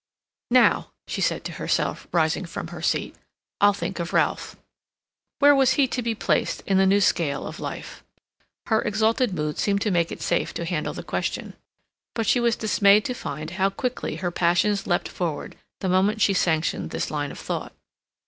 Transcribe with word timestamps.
"Now," 0.49 0.93
she 1.07 1.21
said 1.21 1.43
to 1.43 1.51
herself, 1.51 2.07
rising 2.11 2.45
from 2.45 2.69
her 2.69 2.81
seat, 2.81 3.15
"I'll 3.59 3.71
think 3.71 3.99
of 3.99 4.13
Ralph." 4.13 4.55
Where 5.37 5.53
was 5.53 5.73
he 5.73 5.87
to 5.89 6.01
be 6.01 6.15
placed 6.15 6.61
in 6.65 6.79
the 6.79 6.87
new 6.87 6.99
scale 7.01 7.45
of 7.45 7.59
life? 7.59 8.03
Her 8.65 8.81
exalted 8.81 9.35
mood 9.35 9.59
seemed 9.59 9.81
to 9.81 9.91
make 9.91 10.11
it 10.11 10.23
safe 10.23 10.55
to 10.55 10.65
handle 10.65 10.95
the 10.95 11.03
question. 11.03 11.53
But 12.15 12.25
she 12.25 12.39
was 12.39 12.55
dismayed 12.55 13.05
to 13.05 13.13
find 13.13 13.51
how 13.51 13.69
quickly 13.69 14.15
her 14.15 14.31
passions 14.31 14.87
leapt 14.87 15.07
forward 15.07 15.55
the 15.81 15.89
moment 15.89 16.19
she 16.19 16.33
sanctioned 16.33 16.89
this 16.89 17.11
line 17.11 17.29
of 17.31 17.37
thought. 17.37 17.73